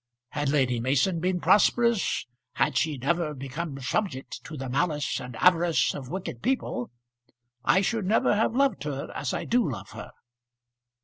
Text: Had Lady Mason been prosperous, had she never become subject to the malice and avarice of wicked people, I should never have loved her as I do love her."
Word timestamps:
Had 0.29 0.49
Lady 0.49 0.79
Mason 0.79 1.19
been 1.19 1.39
prosperous, 1.39 2.25
had 2.53 2.75
she 2.75 2.97
never 2.97 3.35
become 3.35 3.79
subject 3.81 4.43
to 4.45 4.57
the 4.57 4.67
malice 4.67 5.19
and 5.21 5.35
avarice 5.35 5.93
of 5.93 6.09
wicked 6.09 6.41
people, 6.41 6.89
I 7.63 7.81
should 7.81 8.05
never 8.07 8.35
have 8.35 8.55
loved 8.55 8.81
her 8.85 9.11
as 9.13 9.31
I 9.31 9.45
do 9.45 9.69
love 9.69 9.91
her." 9.91 10.09